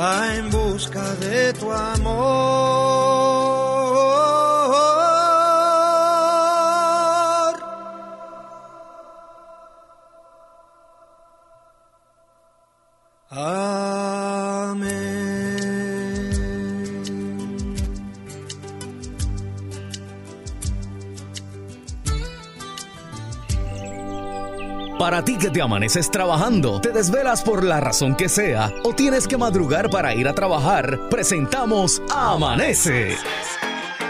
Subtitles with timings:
[0.00, 3.39] va en busca de tu amor.
[25.00, 29.26] Para ti que te amaneces trabajando, te desvelas por la razón que sea o tienes
[29.26, 33.16] que madrugar para ir a trabajar, presentamos Amanece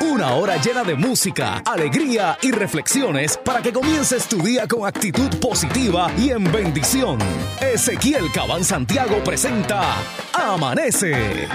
[0.01, 5.31] Una hora llena de música, alegría y reflexiones para que comiences tu día con actitud
[5.39, 7.21] positiva y en bendición.
[7.61, 9.95] Ezequiel Cabán Santiago presenta
[10.33, 11.47] Amanece.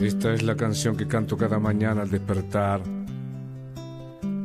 [0.00, 2.80] Esta es la canción que canto cada mañana al despertar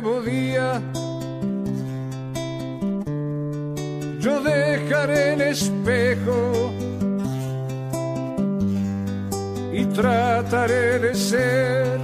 [0.00, 0.22] Nuevo
[4.20, 6.72] yo dejaré el espejo
[9.72, 12.00] y trataré de ser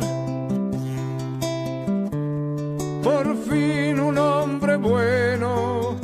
[3.02, 5.97] por fin un hombre bueno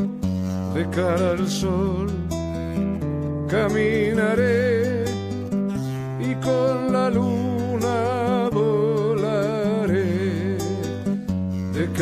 [0.74, 2.08] de cara al sol.
[3.48, 4.79] Caminaré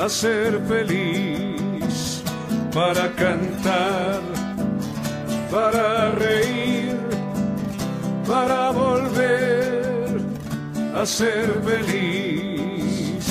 [0.00, 2.22] a ser feliz,
[2.72, 4.20] para cantar,
[5.50, 6.96] para reír,
[8.26, 10.20] para volver
[10.94, 13.24] a ser feliz.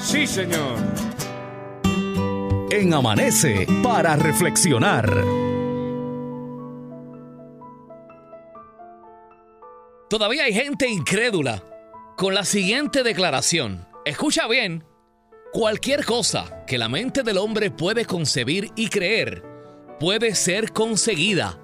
[0.00, 0.96] Sí, Señor
[2.70, 5.08] en Amanece para reflexionar.
[10.08, 11.62] Todavía hay gente incrédula
[12.16, 13.86] con la siguiente declaración.
[14.04, 14.84] Escucha bien.
[15.52, 19.44] Cualquier cosa que la mente del hombre puede concebir y creer
[20.00, 21.58] puede ser conseguida.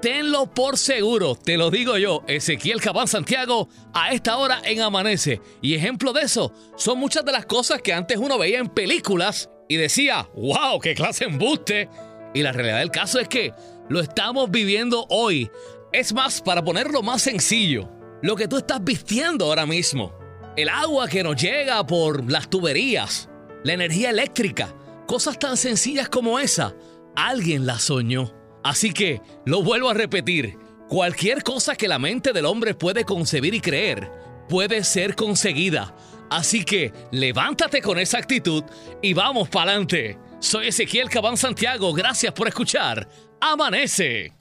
[0.00, 5.40] Tenlo por seguro, te lo digo yo, Ezequiel Cabán Santiago, a esta hora en Amanece.
[5.60, 9.50] Y ejemplo de eso son muchas de las cosas que antes uno veía en películas
[9.68, 11.88] y decía, wow, qué clase embuste.
[12.32, 13.52] Y la realidad del caso es que
[13.88, 15.50] lo estamos viviendo hoy.
[15.92, 17.90] Es más, para ponerlo más sencillo,
[18.22, 20.12] lo que tú estás vistiendo ahora mismo,
[20.56, 23.28] el agua que nos llega por las tuberías,
[23.62, 24.74] la energía eléctrica,
[25.06, 26.74] cosas tan sencillas como esa,
[27.14, 28.34] alguien la soñó.
[28.64, 30.58] Así que, lo vuelvo a repetir,
[30.88, 34.10] cualquier cosa que la mente del hombre puede concebir y creer,
[34.48, 35.94] puede ser conseguida.
[36.28, 38.64] Así que, levántate con esa actitud
[39.00, 40.18] y vamos para adelante.
[40.40, 43.08] Soy Ezequiel Cabán Santiago, gracias por escuchar.
[43.40, 44.32] Amanece.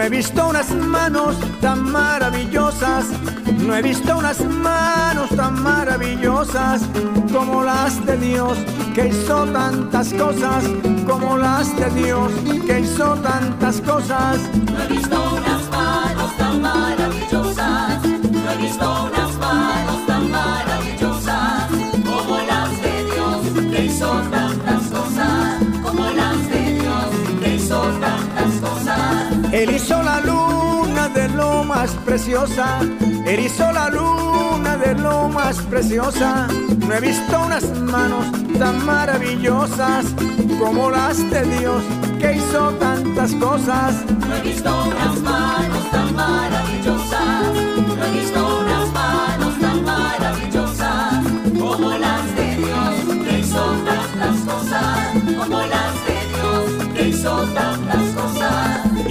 [0.00, 3.04] No he visto unas manos tan maravillosas,
[3.58, 6.80] no he visto unas manos tan maravillosas
[7.30, 8.56] como las de Dios,
[8.94, 10.64] que hizo tantas cosas,
[11.06, 12.32] como las de Dios,
[12.66, 14.38] que hizo tantas cosas.
[14.72, 19.19] No he visto unas manos tan maravillosas, no he visto unas
[29.68, 32.80] hizo la luna de lo más preciosa,
[33.38, 36.46] hizo la luna de lo más preciosa.
[36.78, 38.26] No he visto unas manos
[38.58, 40.06] tan maravillosas
[40.58, 41.82] como las de Dios,
[42.20, 43.94] que hizo tantas cosas.
[44.26, 46.69] No he visto unas manos tan maravillosas,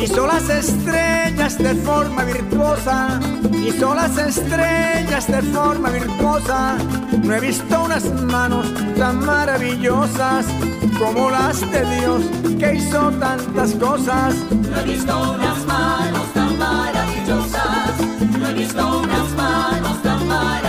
[0.01, 3.19] Hizo las estrellas de forma virtuosa,
[3.53, 6.77] hizo las estrellas de forma virtuosa.
[7.21, 8.65] No he visto unas manos
[8.97, 10.45] tan maravillosas
[10.97, 12.21] como las de Dios,
[12.57, 14.35] que hizo tantas cosas.
[14.51, 17.91] No he visto unas manos tan maravillosas,
[18.39, 20.68] no he visto unas manos tan maravillosas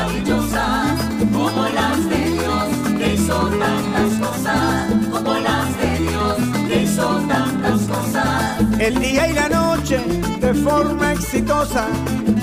[8.91, 9.99] El día y la noche
[10.41, 11.87] de forma exitosa,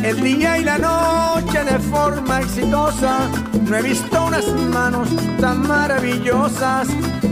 [0.01, 3.29] el día y la noche de forma exitosa.
[3.63, 5.09] No he visto unas manos
[5.41, 6.87] tan maravillosas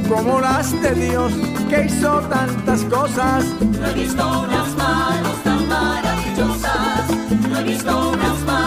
[0.09, 1.31] como las de Dios,
[1.69, 3.45] que hizo tantas cosas.
[3.61, 7.09] No he visto unas manos tan maravillosas,
[7.49, 8.64] no he visto unas manos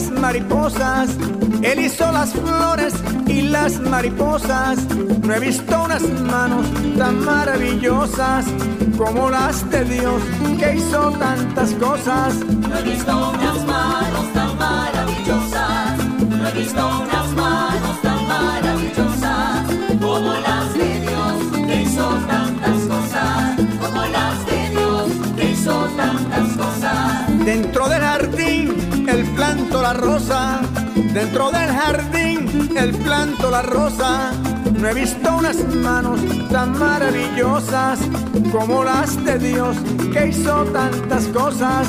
[0.00, 1.10] las mariposas.
[1.62, 2.94] Él hizo las flores
[3.26, 4.78] y las mariposas.
[5.22, 6.66] No he visto unas manos
[6.96, 8.46] tan maravillosas
[8.96, 10.22] como las de Dios,
[10.58, 12.34] que hizo tantas cosas.
[12.46, 17.09] No he visto unas manos tan maravillosas, no he visto
[29.92, 30.60] la rosa.
[31.12, 34.30] Dentro del jardín, el planto la rosa.
[34.78, 37.98] No he visto unas manos tan maravillosas
[38.52, 39.76] como las de Dios,
[40.12, 41.88] que hizo tantas cosas.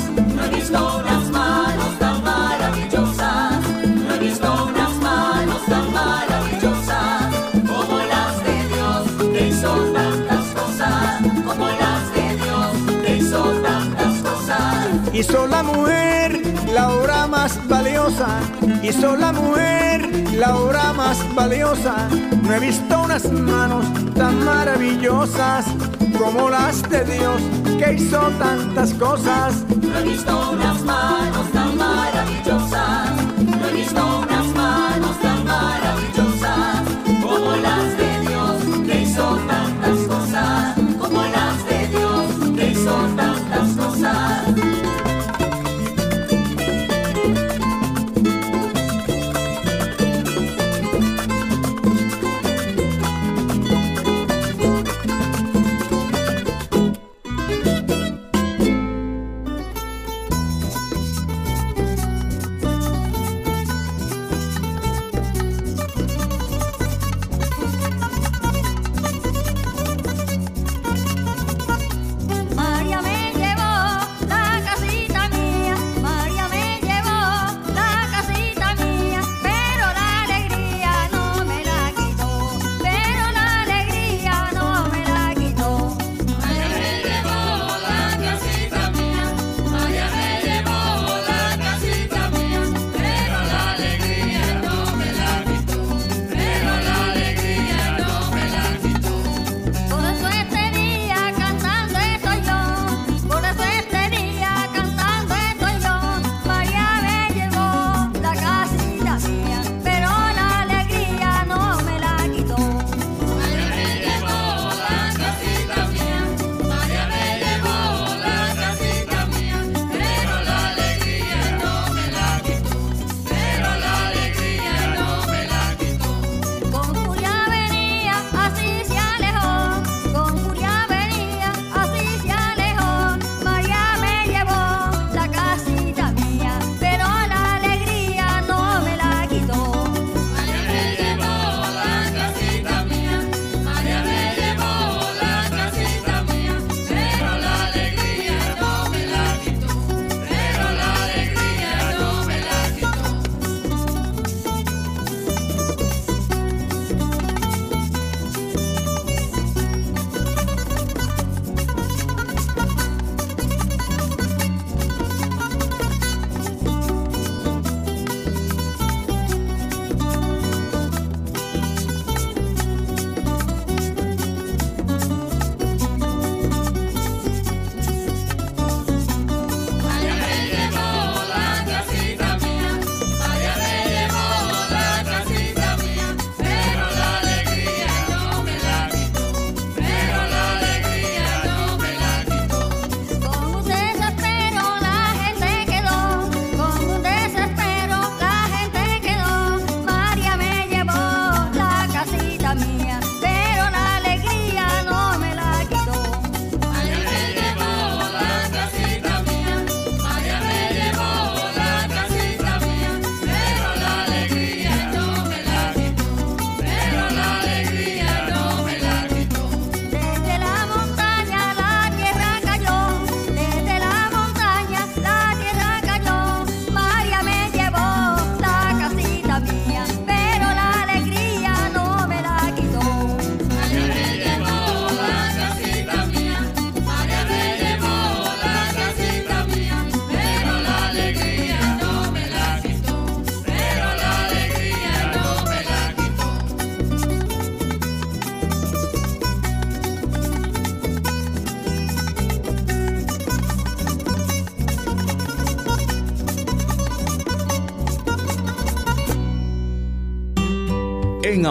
[18.82, 22.08] hizo la mujer la obra más valiosa.
[22.42, 25.66] No he visto unas manos tan maravillosas
[26.18, 27.40] como las de Dios
[27.78, 29.64] que hizo tantas cosas.
[29.82, 33.10] No he visto unas manos tan maravillosas.
[33.38, 34.21] No he visto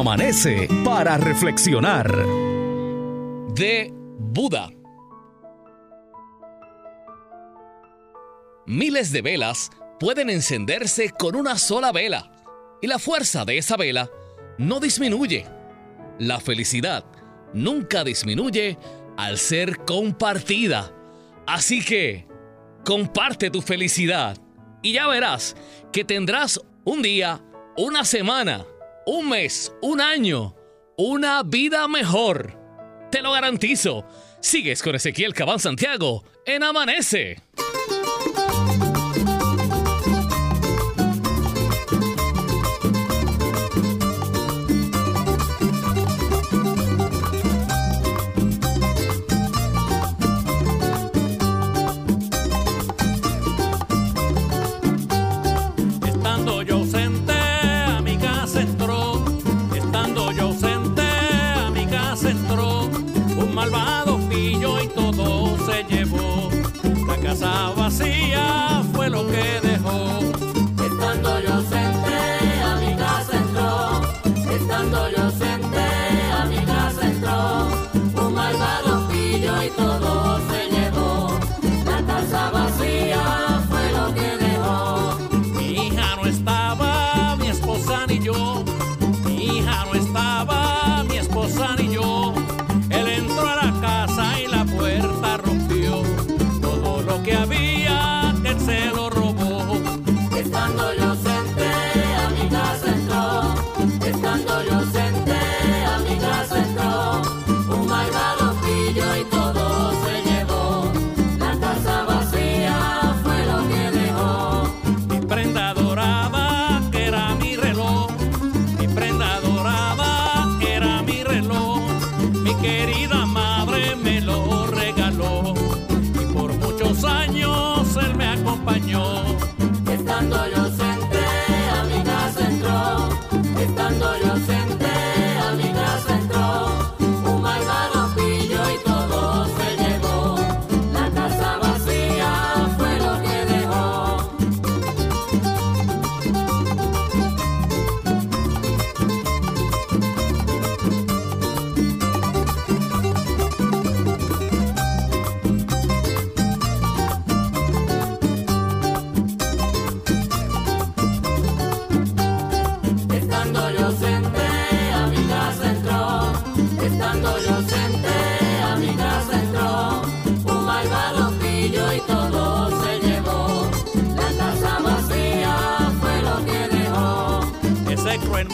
[0.01, 2.11] Amanece para reflexionar.
[3.53, 4.71] De Buda.
[8.65, 12.31] Miles de velas pueden encenderse con una sola vela
[12.81, 14.09] y la fuerza de esa vela
[14.57, 15.45] no disminuye.
[16.17, 17.05] La felicidad
[17.53, 18.79] nunca disminuye
[19.17, 20.91] al ser compartida.
[21.45, 22.27] Así que,
[22.83, 24.35] comparte tu felicidad
[24.81, 25.55] y ya verás
[25.91, 27.39] que tendrás un día,
[27.77, 28.65] una semana,
[29.05, 30.55] un mes, un año,
[30.97, 32.57] una vida mejor.
[33.11, 34.05] Te lo garantizo.
[34.39, 37.37] Sigues con Ezequiel Cabán Santiago en Amanece.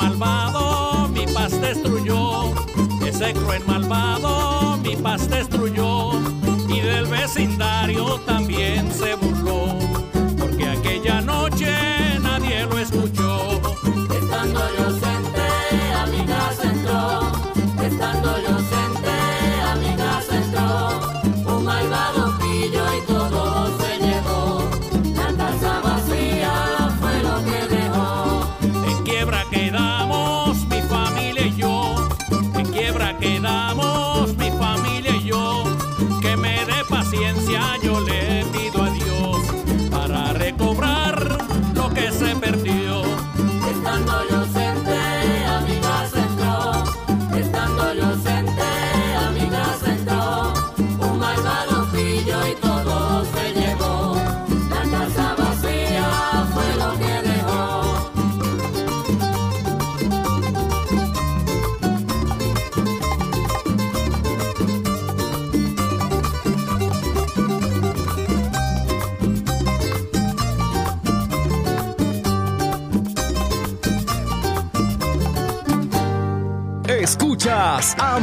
[0.08, 2.54] Malvado mi paz destruyó.
[3.06, 6.12] Ese cruel malvado mi paz destruyó.
[6.70, 9.17] Y del vecindario también se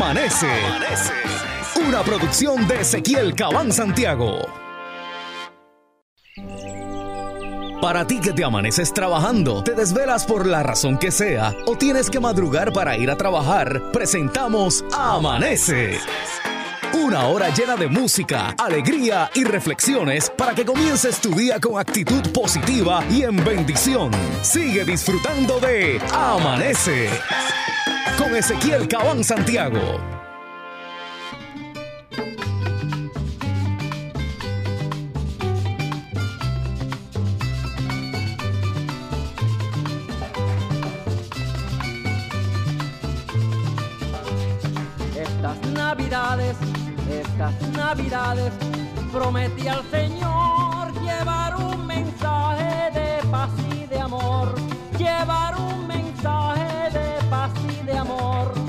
[0.05, 0.51] Amanece.
[1.89, 4.37] Una producción de Ezequiel Cabán Santiago.
[7.81, 12.11] Para ti que te amaneces trabajando, te desvelas por la razón que sea o tienes
[12.11, 15.99] que madrugar para ir a trabajar, presentamos Amanece.
[16.93, 22.23] Una hora llena de música, alegría y reflexiones para que comiences tu día con actitud
[22.35, 24.11] positiva y en bendición.
[24.43, 27.09] Sigue disfrutando de Amanece
[28.25, 30.01] con Ezequiel Cabán Santiago.
[45.15, 46.57] Estas navidades,
[47.11, 48.53] estas navidades,
[49.13, 54.55] prometí al Señor llevar un mensaje de paz y de amor,
[54.97, 55.84] llevar un
[58.05, 58.64] amor.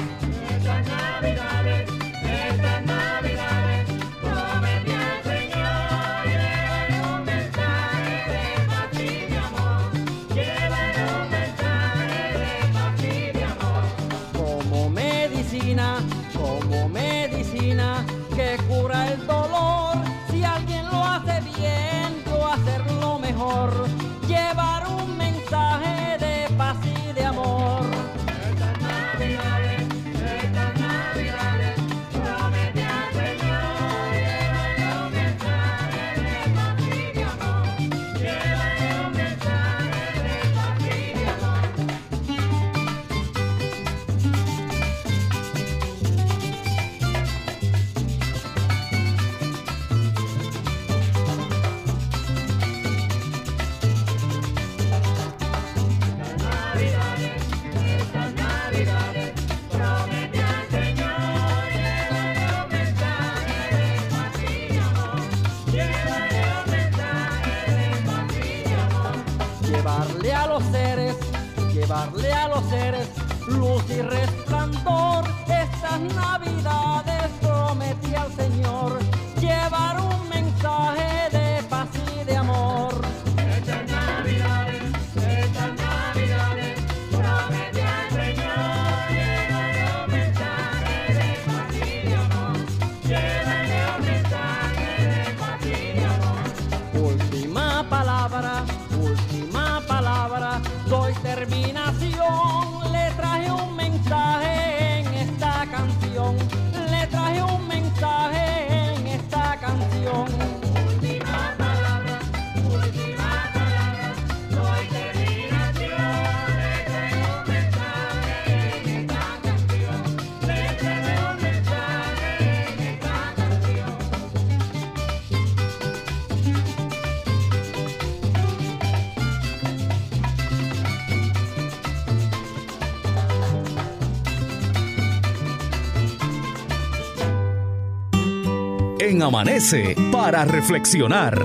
[139.25, 141.35] Amanece para reflexionar.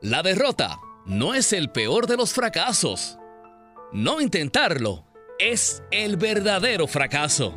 [0.00, 3.18] La derrota no es el peor de los fracasos.
[3.92, 5.04] No intentarlo
[5.40, 7.52] es el verdadero fracaso.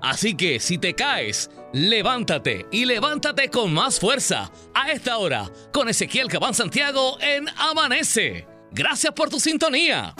[0.00, 4.50] Así que si te caes, levántate y levántate con más fuerza.
[4.74, 8.46] A esta hora, con Ezequiel Cabán Santiago en Amanece.
[8.70, 10.14] Gracias por tu sintonía.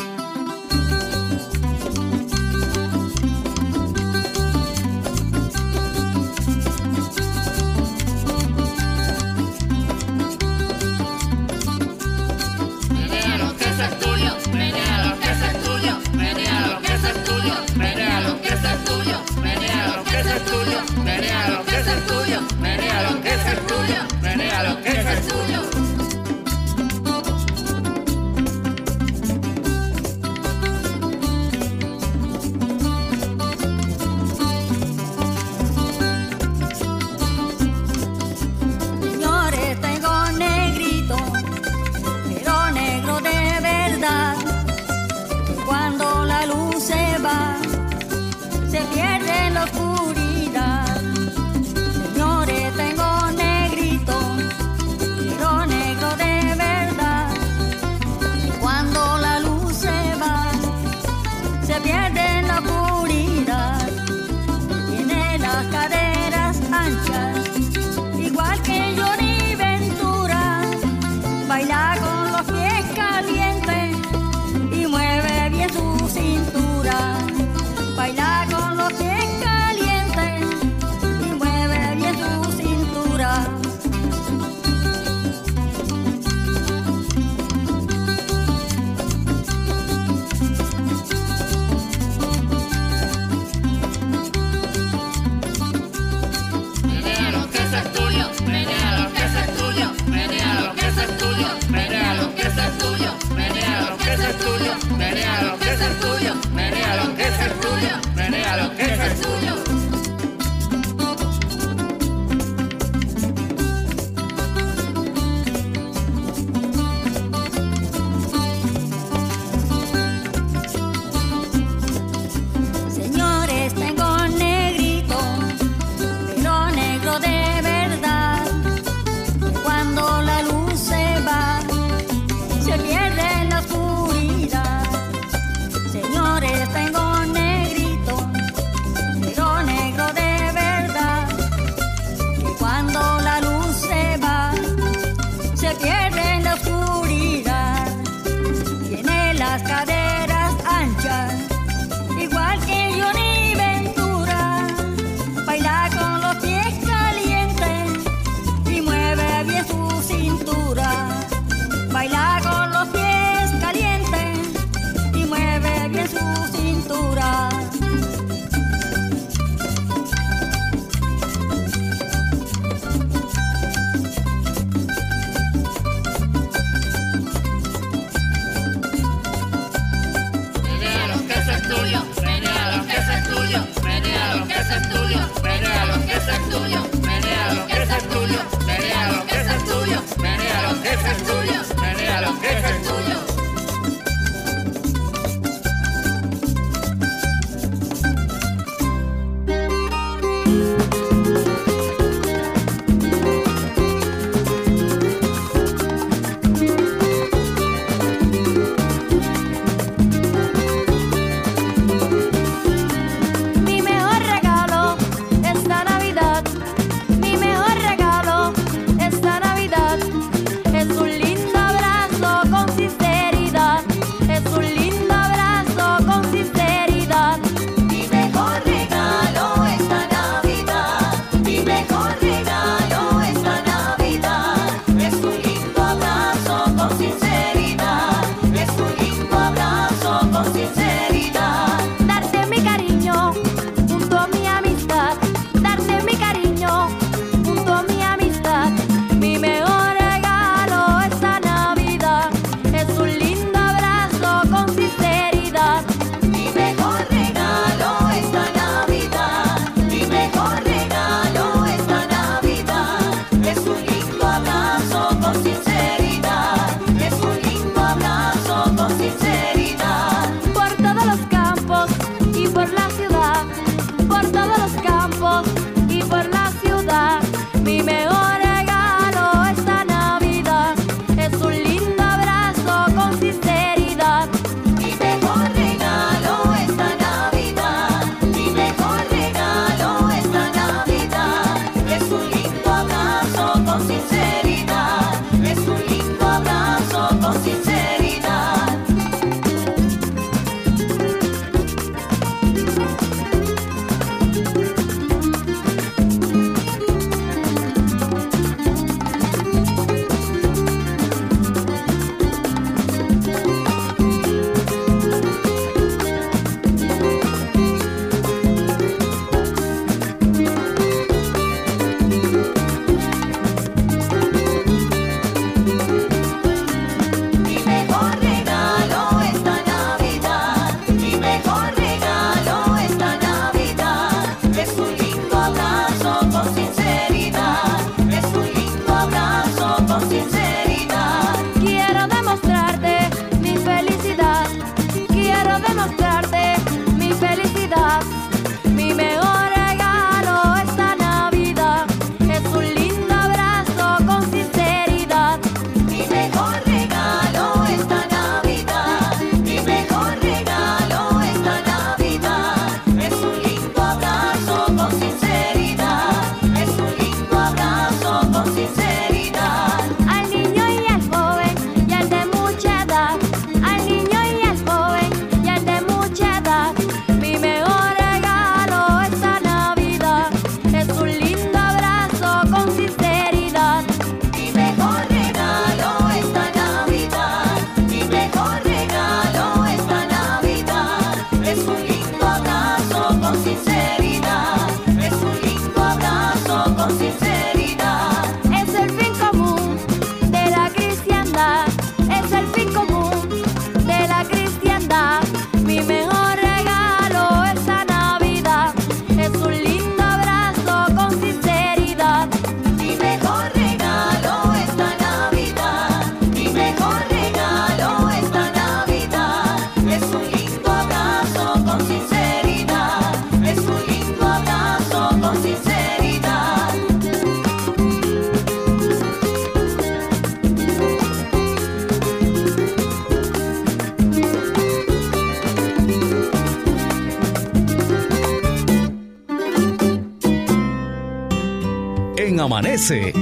[20.38, 24.90] es tuyo, menea lo que es tuyo, menea lo que es tuyo, menea lo que
[24.90, 25.77] es tuyo.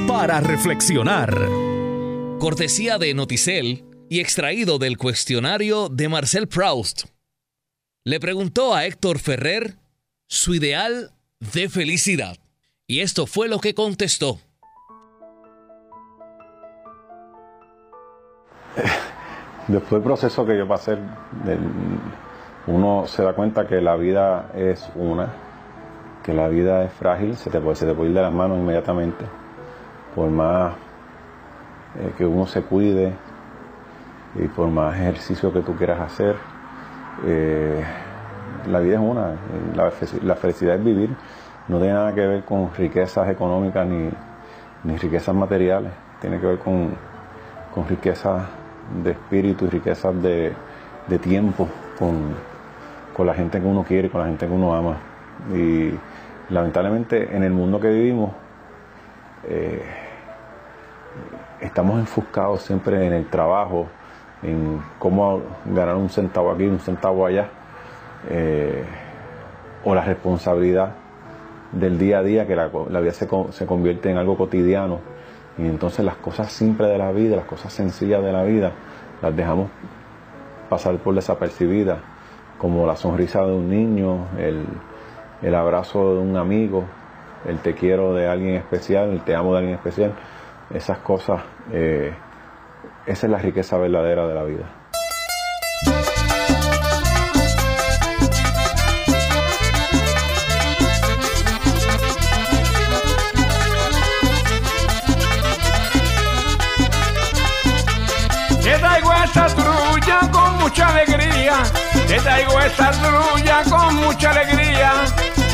[0.06, 1.34] Para reflexionar.
[2.38, 7.04] Cortesía de Noticel y extraído del cuestionario de Marcel Proust.
[8.04, 9.76] Le preguntó a Héctor Ferrer
[10.26, 11.12] su ideal
[11.54, 12.36] de felicidad.
[12.86, 14.40] Y esto fue lo que contestó.
[19.68, 20.98] Después del proceso que yo pasé,
[22.66, 25.32] uno se da cuenta que la vida es una,
[26.22, 28.58] que la vida es frágil, se te puede, se te puede ir de las manos
[28.58, 29.24] inmediatamente.
[30.16, 30.72] Por más
[32.00, 33.12] eh, que uno se cuide
[34.34, 36.36] y por más ejercicio que tú quieras hacer,
[37.24, 37.84] eh,
[38.70, 39.30] la vida es una.
[39.74, 41.10] La, fe- la felicidad es vivir.
[41.68, 44.10] No tiene nada que ver con riquezas económicas ni,
[44.84, 45.92] ni riquezas materiales.
[46.20, 46.90] Tiene que ver con,
[47.74, 48.42] con riquezas
[49.04, 50.52] de espíritu y riquezas de,
[51.08, 52.34] de tiempo con,
[53.16, 54.96] con la gente que uno quiere, con la gente que uno ama.
[55.54, 55.92] Y
[56.52, 58.30] lamentablemente en el mundo que vivimos
[59.48, 59.82] eh,
[61.60, 63.86] estamos enfuscados siempre en el trabajo,
[64.42, 67.48] en cómo ganar un centavo aquí, un centavo allá,
[68.28, 68.84] eh,
[69.84, 70.94] o la responsabilidad
[71.72, 74.98] del día a día, que la, vida se, co- se convierte en algo cotidiano.
[75.58, 78.72] Y entonces las cosas simples de la vida, las cosas sencillas de la vida,
[79.22, 79.70] las dejamos
[80.68, 81.98] pasar por desapercibidas,
[82.58, 84.26] como la sonrisa de un niño,
[85.42, 86.84] el abrazo de un amigo,
[87.46, 90.12] el te quiero de alguien especial, el te amo de alguien especial.
[90.70, 91.42] Esas cosas,
[91.72, 92.12] eh,
[93.06, 94.68] esa es la riqueza verdadera de la vida.
[108.62, 111.62] Te traigo esta trulla con mucha alegría.
[112.08, 114.92] Te traigo esta trulla con mucha alegría.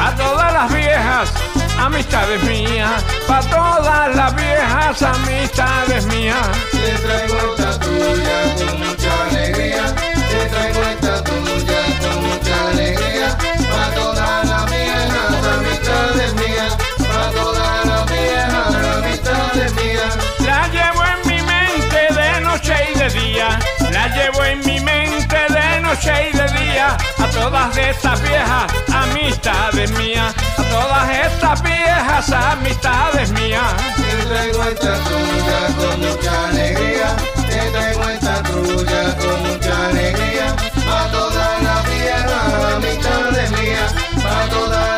[0.00, 3.04] A todas las viejas amistades mías.
[3.26, 6.48] Pa' todas las viejas amistades mías.
[6.70, 9.94] Te traigo esta tuya con mucha alegría.
[10.30, 13.38] Te traigo esta tuya con mucha alegría.
[13.70, 16.76] Pa' todas las viejas amistades mías.
[16.98, 20.18] Pa' todas las viejas amistades mías.
[20.40, 23.58] La llevo en mi mente de noche y de día.
[23.90, 26.96] La llevo en mi mente de noche y de día.
[27.18, 28.91] A todas estas viejas
[29.22, 30.34] amistades mías.
[30.56, 33.72] A todas estas viejas amistades mías.
[33.96, 37.16] Te traigo esta tuya con mucha alegría.
[37.48, 40.56] Te traigo esta tuya con mucha alegría.
[40.86, 43.94] Pa' todas las viejas amistades mías.
[44.22, 44.91] Pa' todas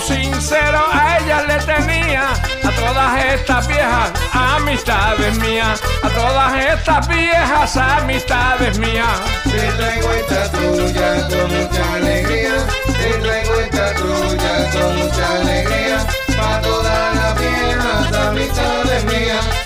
[0.00, 2.28] Sincero a ella le tenía.
[2.32, 5.80] A todas estas viejas amistades mías.
[6.02, 9.20] A todas estas viejas amistades mías.
[9.44, 12.56] Te traigo esta trulla con mucha alegría.
[12.86, 16.06] Te traigo esta trulla con mucha alegría.
[16.36, 19.65] Pa' todas las viejas amistades mías.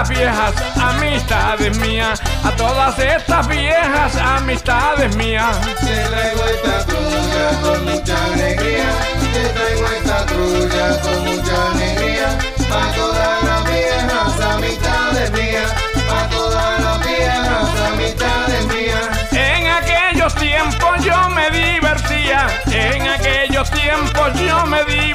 [0.00, 2.20] Estas viejas amistades mías.
[2.44, 5.58] A todas estas viejas amistades mías.
[5.60, 8.90] Te traigo esta trulla con mucha alegría.
[9.32, 12.38] Te traigo esta trulla con mucha alegría.
[12.70, 15.70] Pa' todas las viejas amistades mías.
[16.08, 19.32] Pa' todas las viejas amistades mías.
[19.32, 25.10] En aquellos tiempos yo me divertía, en aquellos tiempos yo me divertía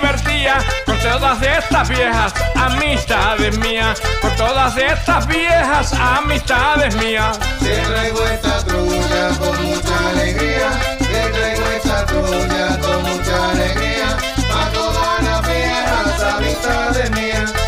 [1.11, 7.39] todas estas viejas amistades mías, con todas estas viejas amistades mías.
[7.59, 10.69] Te traigo esta trulla con mucha alegría.
[10.97, 14.17] Te traigo esta trulla con mucha alegría.
[14.49, 17.64] Pa' todas las viejas amistades mías.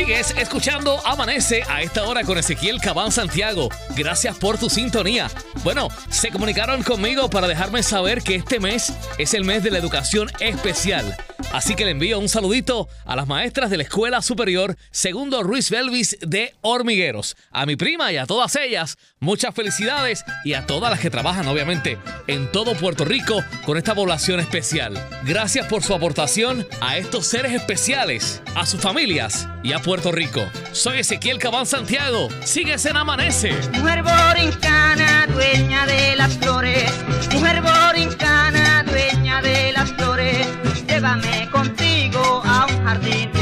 [0.00, 3.68] Sigues escuchando Amanece a esta hora con Ezequiel Cabán Santiago.
[3.94, 5.30] Gracias por tu sintonía.
[5.62, 9.76] Bueno, se comunicaron conmigo para dejarme saber que este mes es el mes de la
[9.76, 11.18] educación especial.
[11.52, 15.68] Así que le envío un saludito a las maestras de la Escuela Superior Segundo Ruiz
[15.68, 17.36] Belvis de Hormigueros.
[17.50, 21.46] A mi prima y a todas ellas, muchas felicidades y a todas las que trabajan,
[21.48, 24.94] obviamente, en todo Puerto Rico con esta población especial.
[25.24, 30.48] Gracias por su aportación a estos seres especiales, a sus familias y a Puerto Rico.
[30.70, 32.28] Soy Ezequiel Cabán Santiago.
[32.44, 33.50] Síguese en Amanece.
[33.72, 36.92] Mujer borincana, dueña de las flores.
[37.32, 40.46] Mujer borincana, dueña de las flores.
[40.86, 43.32] Llévame contigo a un jardín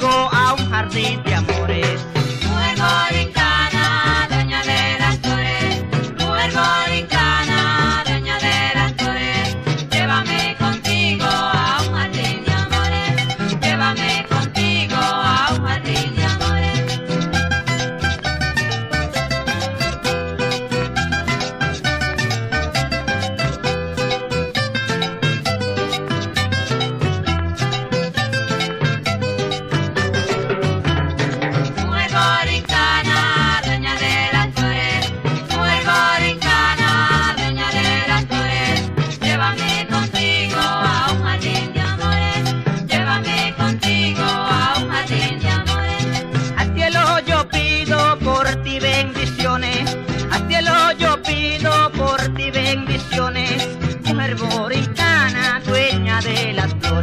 [0.00, 1.49] contigo a un jardín de amores.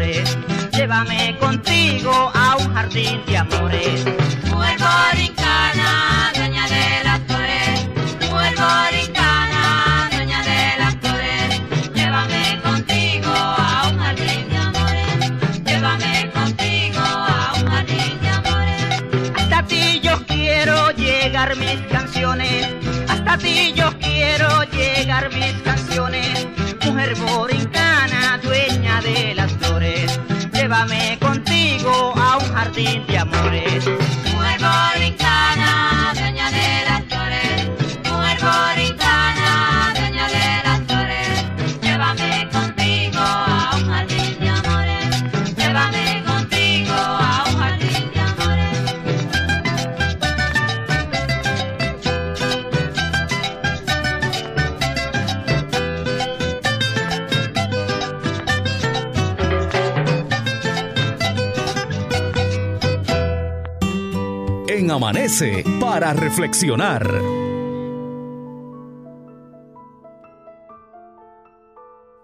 [0.08, 0.38] Flores.
[0.72, 4.06] Llévame contigo a un jardín de amores.
[4.50, 7.88] Mujer borincana, dueña de las flores.
[8.30, 11.62] Mujer borincana, dueña de las flores.
[11.94, 15.64] Llévame contigo a un jardín de amores.
[15.66, 19.04] Llévame contigo a un jardín de amores.
[19.36, 22.68] Hasta ti yo quiero llegar mis canciones.
[23.10, 26.48] Hasta ti yo quiero llegar mis canciones.
[26.86, 28.17] Mujer borincana,
[30.68, 33.88] Llévame contigo a un jardín de amores.
[33.88, 36.97] Mujer borincana, las
[64.98, 67.06] Amanece para reflexionar.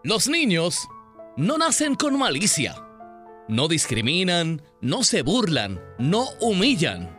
[0.03, 0.87] Los niños
[1.37, 2.83] no nacen con malicia.
[3.47, 7.15] No discriminan, no se burlan, no humillan.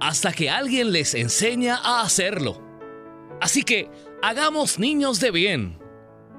[0.00, 2.62] Hasta que alguien les enseña a hacerlo.
[3.40, 3.90] Así que
[4.22, 5.80] hagamos niños de bien.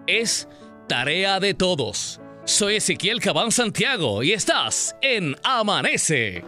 [0.08, 0.48] Es
[0.88, 2.22] tarea de todos.
[2.46, 6.46] Soy Ezequiel Cabán Santiago y estás en Amanece.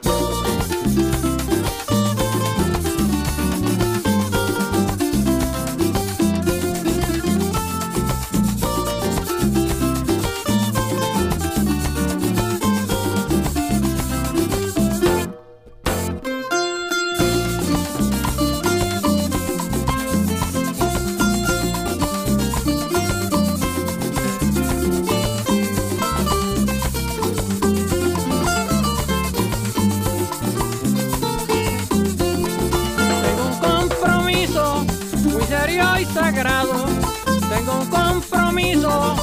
[38.74, 39.16] Compromiso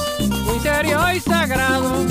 [0.45, 2.05] muy serio y sagrado.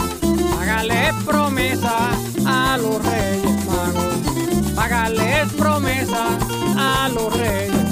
[0.61, 2.11] Hágale promesa
[2.47, 4.78] a los reyes magos.
[4.78, 6.26] Hágales promesa
[6.76, 7.86] a los reyes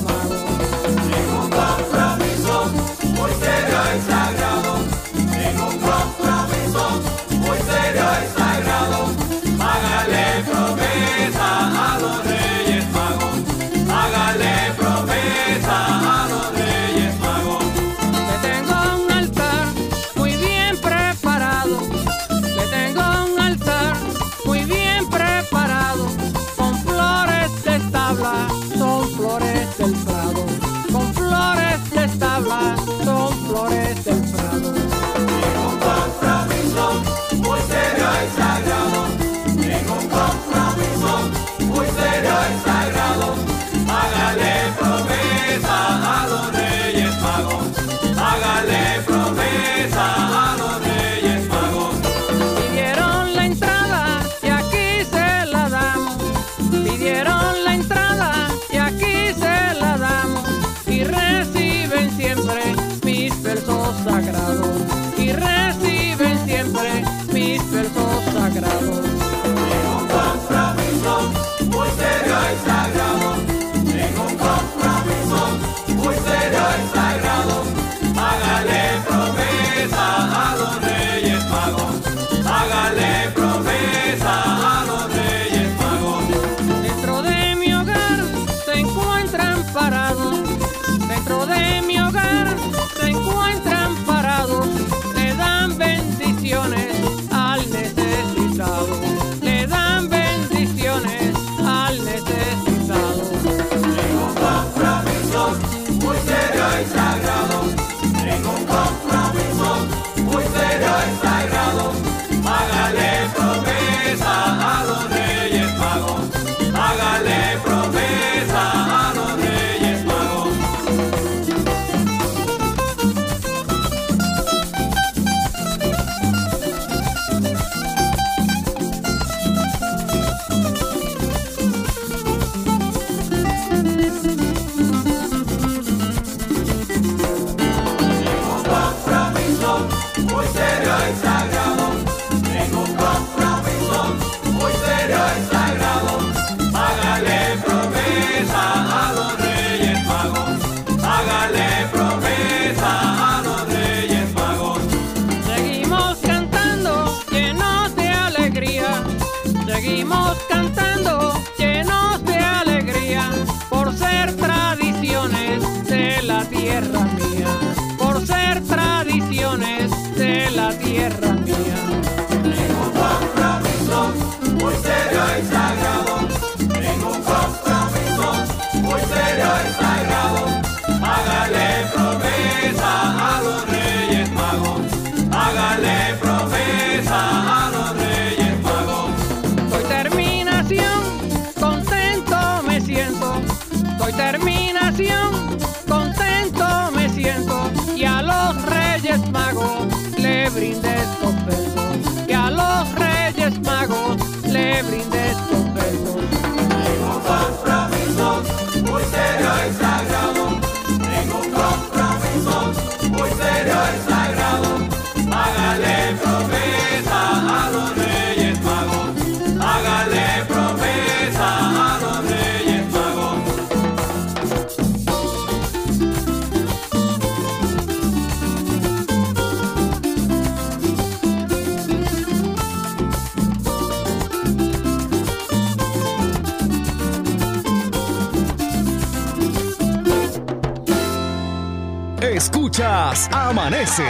[242.32, 244.02] Escuchas Amanece.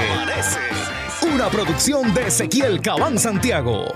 [1.35, 3.87] Una producción de Ezequiel Cabán Santiago.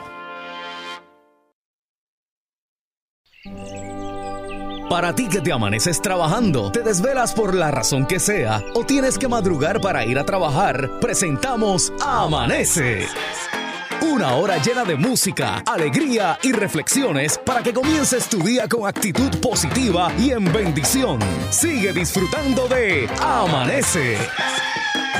[4.90, 9.18] Para ti que te amaneces trabajando, te desvelas por la razón que sea o tienes
[9.18, 13.06] que madrugar para ir a trabajar, presentamos Amanece.
[13.06, 13.57] Amanece.
[14.00, 19.30] Una hora llena de música, alegría y reflexiones para que comiences tu día con actitud
[19.40, 21.18] positiva y en bendición.
[21.50, 24.16] Sigue disfrutando de Amanece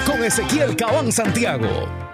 [0.07, 2.08] con Ezequiel Cabán Santiago.